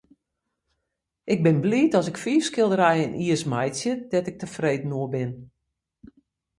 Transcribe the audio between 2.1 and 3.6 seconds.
ik fiif skilderijen jiers